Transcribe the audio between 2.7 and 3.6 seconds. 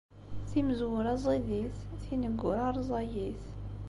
rẓagit.